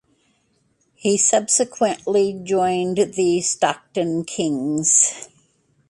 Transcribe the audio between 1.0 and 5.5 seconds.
subsequently joined the Stockton Kings.